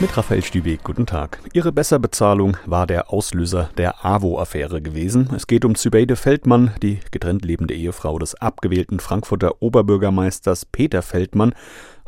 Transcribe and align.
Mit 0.00 0.16
Raphael 0.16 0.42
Stübeck, 0.42 0.82
guten 0.82 1.06
Tag. 1.06 1.38
Ihre 1.52 1.70
Besserbezahlung 1.70 2.56
war 2.66 2.84
der 2.84 3.12
Auslöser 3.12 3.70
der 3.76 4.04
AWO-Affäre 4.04 4.82
gewesen. 4.82 5.30
Es 5.36 5.46
geht 5.46 5.64
um 5.64 5.76
Zübeyde 5.76 6.16
Feldmann, 6.16 6.72
die 6.82 6.98
getrennt 7.12 7.44
lebende 7.44 7.74
Ehefrau 7.74 8.18
des 8.18 8.34
abgewählten 8.34 8.98
Frankfurter 8.98 9.62
Oberbürgermeisters 9.62 10.66
Peter 10.66 11.00
Feldmann. 11.00 11.54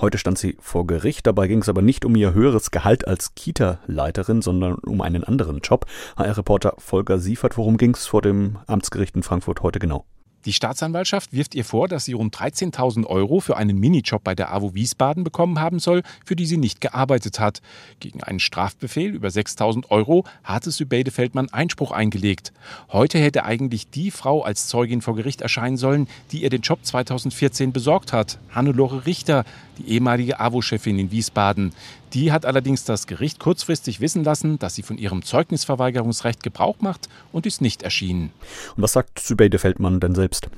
Heute 0.00 0.18
stand 0.18 0.36
sie 0.36 0.56
vor 0.60 0.88
Gericht. 0.88 1.28
Dabei 1.28 1.46
ging 1.46 1.60
es 1.60 1.68
aber 1.68 1.80
nicht 1.80 2.04
um 2.04 2.16
ihr 2.16 2.34
höheres 2.34 2.72
Gehalt 2.72 3.06
als 3.06 3.36
Kita-Leiterin, 3.36 4.42
sondern 4.42 4.74
um 4.74 5.00
einen 5.00 5.22
anderen 5.22 5.60
Job. 5.60 5.86
HR-Reporter 6.16 6.74
Volker 6.78 7.20
Siefert, 7.20 7.56
worum 7.56 7.76
ging 7.76 7.94
es 7.94 8.06
vor 8.06 8.20
dem 8.20 8.58
Amtsgericht 8.66 9.14
in 9.14 9.22
Frankfurt 9.22 9.62
heute 9.62 9.78
genau? 9.78 10.04
Die 10.46 10.52
Staatsanwaltschaft 10.52 11.32
wirft 11.32 11.56
ihr 11.56 11.64
vor, 11.64 11.88
dass 11.88 12.04
sie 12.04 12.12
rund 12.12 12.36
13.000 12.36 13.04
Euro 13.06 13.40
für 13.40 13.56
einen 13.56 13.78
Minijob 13.78 14.22
bei 14.22 14.36
der 14.36 14.52
AWO 14.52 14.74
Wiesbaden 14.74 15.24
bekommen 15.24 15.58
haben 15.58 15.80
soll, 15.80 16.04
für 16.24 16.36
die 16.36 16.46
sie 16.46 16.56
nicht 16.56 16.80
gearbeitet 16.80 17.40
hat. 17.40 17.60
Gegen 17.98 18.22
einen 18.22 18.38
Strafbefehl 18.38 19.10
über 19.10 19.26
6.000 19.26 19.90
Euro 19.90 20.24
hatte 20.44 20.70
Sübeide 20.70 21.10
Feldmann 21.10 21.48
Einspruch 21.50 21.90
eingelegt. 21.90 22.52
Heute 22.92 23.18
hätte 23.18 23.44
eigentlich 23.44 23.90
die 23.90 24.12
Frau 24.12 24.42
als 24.42 24.68
Zeugin 24.68 25.02
vor 25.02 25.16
Gericht 25.16 25.40
erscheinen 25.40 25.76
sollen, 25.76 26.06
die 26.30 26.44
ihr 26.44 26.50
den 26.50 26.62
Job 26.62 26.78
2014 26.80 27.72
besorgt 27.72 28.12
hat. 28.12 28.38
Hannelore 28.54 29.04
Richter, 29.04 29.44
die 29.78 29.90
ehemalige 29.90 30.38
AWO-Chefin 30.38 30.98
in 31.00 31.10
Wiesbaden. 31.10 31.72
Die 32.12 32.32
hat 32.32 32.46
allerdings 32.46 32.84
das 32.84 33.06
Gericht 33.06 33.40
kurzfristig 33.40 34.00
wissen 34.00 34.24
lassen, 34.24 34.58
dass 34.58 34.74
sie 34.74 34.82
von 34.82 34.96
ihrem 34.96 35.22
Zeugnisverweigerungsrecht 35.22 36.42
Gebrauch 36.42 36.76
macht 36.80 37.08
und 37.32 37.46
ist 37.46 37.60
nicht 37.60 37.82
erschienen. 37.82 38.32
Und 38.76 38.82
was 38.82 38.92
sagt 38.92 39.18
Sübeide 39.18 39.58
Feldmann 39.58 40.00
denn 40.00 40.14
selbst? 40.36 40.48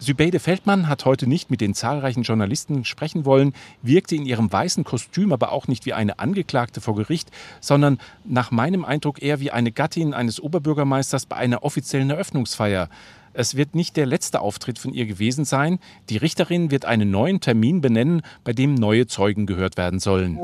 Sübeide 0.00 0.38
Feldmann 0.38 0.86
hat 0.88 1.04
heute 1.04 1.26
nicht 1.26 1.50
mit 1.50 1.60
den 1.60 1.74
zahlreichen 1.74 2.22
Journalisten 2.22 2.84
sprechen 2.84 3.24
wollen, 3.24 3.52
wirkte 3.82 4.14
in 4.14 4.26
ihrem 4.26 4.50
weißen 4.50 4.84
Kostüm 4.84 5.32
aber 5.32 5.50
auch 5.50 5.66
nicht 5.66 5.86
wie 5.86 5.92
eine 5.92 6.20
Angeklagte 6.20 6.80
vor 6.80 6.94
Gericht, 6.94 7.32
sondern 7.60 7.98
nach 8.24 8.52
meinem 8.52 8.84
Eindruck 8.84 9.20
eher 9.20 9.40
wie 9.40 9.50
eine 9.50 9.72
Gattin 9.72 10.14
eines 10.14 10.40
Oberbürgermeisters 10.40 11.26
bei 11.26 11.34
einer 11.34 11.64
offiziellen 11.64 12.10
Eröffnungsfeier. 12.10 12.88
Es 13.32 13.56
wird 13.56 13.74
nicht 13.74 13.96
der 13.96 14.06
letzte 14.06 14.40
Auftritt 14.40 14.78
von 14.78 14.94
ihr 14.94 15.06
gewesen 15.06 15.44
sein. 15.44 15.80
Die 16.10 16.16
Richterin 16.16 16.70
wird 16.70 16.84
einen 16.84 17.10
neuen 17.10 17.40
Termin 17.40 17.80
benennen, 17.80 18.22
bei 18.44 18.52
dem 18.52 18.74
neue 18.74 19.08
Zeugen 19.08 19.46
gehört 19.46 19.76
werden 19.76 19.98
sollen. 19.98 20.38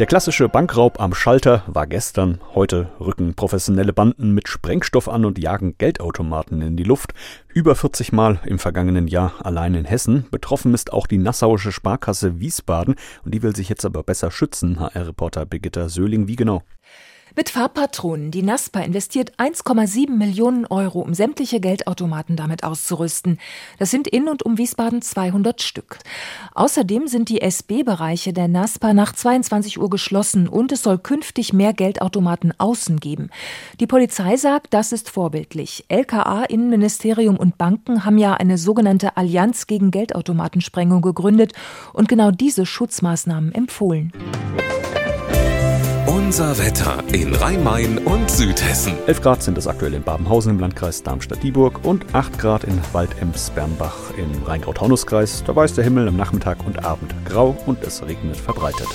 Der 0.00 0.06
klassische 0.06 0.48
Bankraub 0.48 1.00
am 1.00 1.14
Schalter 1.14 1.62
war 1.66 1.86
gestern. 1.86 2.40
Heute 2.54 2.90
rücken 2.98 3.34
professionelle 3.34 3.92
Banden 3.92 4.32
mit 4.32 4.48
Sprengstoff 4.48 5.08
an 5.08 5.24
und 5.24 5.38
jagen 5.38 5.78
Geldautomaten 5.78 6.62
in 6.62 6.76
die 6.76 6.82
Luft. 6.82 7.14
Über 7.52 7.76
40 7.76 8.10
Mal 8.10 8.40
im 8.44 8.58
vergangenen 8.58 9.06
Jahr 9.06 9.34
allein 9.44 9.74
in 9.74 9.84
Hessen. 9.84 10.26
Betroffen 10.32 10.74
ist 10.74 10.92
auch 10.92 11.06
die 11.06 11.18
Nassauische 11.18 11.70
Sparkasse 11.70 12.40
Wiesbaden 12.40 12.96
und 13.24 13.32
die 13.32 13.42
will 13.42 13.54
sich 13.54 13.68
jetzt 13.68 13.84
aber 13.84 14.02
besser 14.02 14.32
schützen. 14.32 14.80
HR-Reporter 14.80 15.46
Birgitta 15.46 15.88
Söhling, 15.88 16.26
wie 16.26 16.36
genau? 16.36 16.62
Mit 17.36 17.50
Farbpatronen. 17.50 18.30
Die 18.30 18.42
NASPA 18.42 18.78
investiert 18.80 19.32
1,7 19.38 20.08
Millionen 20.10 20.66
Euro, 20.66 21.00
um 21.00 21.14
sämtliche 21.14 21.58
Geldautomaten 21.58 22.36
damit 22.36 22.62
auszurüsten. 22.62 23.40
Das 23.80 23.90
sind 23.90 24.06
in 24.06 24.28
und 24.28 24.44
um 24.44 24.56
Wiesbaden 24.56 25.02
200 25.02 25.60
Stück. 25.60 25.98
Außerdem 26.54 27.08
sind 27.08 27.28
die 27.28 27.40
SB-Bereiche 27.40 28.32
der 28.32 28.46
NASPA 28.46 28.94
nach 28.94 29.14
22 29.14 29.80
Uhr 29.80 29.90
geschlossen 29.90 30.46
und 30.46 30.70
es 30.70 30.84
soll 30.84 30.98
künftig 30.98 31.52
mehr 31.52 31.72
Geldautomaten 31.72 32.54
außen 32.56 33.00
geben. 33.00 33.30
Die 33.80 33.88
Polizei 33.88 34.36
sagt, 34.36 34.72
das 34.72 34.92
ist 34.92 35.10
vorbildlich. 35.10 35.86
LKA, 35.88 36.44
Innenministerium 36.44 37.36
und 37.36 37.58
Banken 37.58 38.04
haben 38.04 38.18
ja 38.18 38.34
eine 38.34 38.58
sogenannte 38.58 39.16
Allianz 39.16 39.66
gegen 39.66 39.90
Geldautomatensprengung 39.90 41.02
gegründet 41.02 41.52
und 41.92 42.08
genau 42.08 42.30
diese 42.30 42.64
Schutzmaßnahmen 42.64 43.52
empfohlen. 43.52 44.12
Unser 46.34 46.58
Wetter 46.58 47.04
in 47.12 47.32
Rhein-Main 47.32 47.98
und 47.98 48.28
Südhessen. 48.28 48.94
11 49.06 49.20
Grad 49.20 49.40
sind 49.44 49.56
es 49.56 49.68
aktuell 49.68 49.94
in 49.94 50.02
Babenhausen 50.02 50.50
im 50.50 50.58
Landkreis 50.58 51.04
Darmstadt-Dieburg 51.04 51.84
und 51.84 52.12
8 52.12 52.40
Grad 52.40 52.64
in 52.64 52.80
Waldems-Bernbach 52.92 53.94
im 54.16 54.42
Rheingau-Taunus-Kreis. 54.42 55.44
Dabei 55.46 55.66
ist 55.66 55.76
der 55.76 55.84
Himmel 55.84 56.08
am 56.08 56.16
Nachmittag 56.16 56.66
und 56.66 56.84
Abend 56.84 57.14
grau 57.24 57.56
und 57.66 57.80
es 57.84 58.02
regnet 58.02 58.36
verbreitet. 58.36 58.88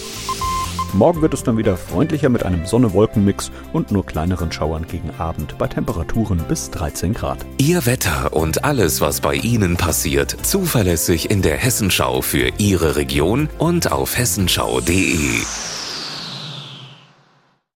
Morgen 0.92 1.22
wird 1.22 1.34
es 1.34 1.44
dann 1.44 1.58
wieder 1.58 1.78
freundlicher 1.78 2.28
mit 2.28 2.44
einem 2.44 2.66
Sonne-Wolken-Mix 2.66 3.52
und 3.72 3.90
nur 3.90 4.06
kleineren 4.06 4.52
Schauern 4.52 4.86
gegen 4.86 5.12
Abend 5.18 5.58
bei 5.58 5.68
Temperaturen 5.68 6.40
bis 6.40 6.72
13 6.72 7.14
Grad. 7.14 7.46
Ihr 7.58 7.86
Wetter 7.86 8.34
und 8.34 8.66
alles, 8.66 9.00
was 9.00 9.22
bei 9.22 9.36
Ihnen 9.36 9.78
passiert, 9.78 10.36
zuverlässig 10.42 11.32
in 11.32 11.42
der 11.42 11.56
Hessenschau 11.56 12.22
für 12.22 12.52
Ihre 12.58 12.98
Region 12.98 13.48
und 13.60 13.94
auf 13.94 14.18
hessenschau.de. 14.18 15.40